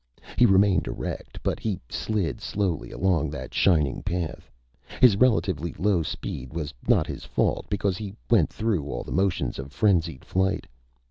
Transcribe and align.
He 0.35 0.47
remained 0.47 0.87
erect, 0.87 1.37
but 1.43 1.59
he 1.59 1.79
slid 1.87 2.41
slowly 2.41 2.89
along 2.89 3.29
that 3.29 3.53
shining 3.53 4.01
path. 4.01 4.49
His 4.99 5.15
relatively 5.15 5.73
low 5.77 6.01
speed 6.01 6.51
was 6.53 6.73
not 6.87 7.05
his 7.05 7.23
fault, 7.23 7.67
because 7.69 7.97
he 7.99 8.15
went 8.27 8.51
through 8.51 8.87
all 8.89 9.03
the 9.03 9.11
motions 9.11 9.59
of 9.59 9.71
frenzied 9.71 10.25
flight. 10.25 10.65